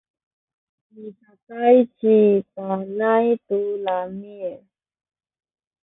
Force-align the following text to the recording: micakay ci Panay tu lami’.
micakay 0.93 1.77
ci 1.97 2.15
Panay 2.53 3.27
tu 3.47 3.59
lami’. 3.85 4.43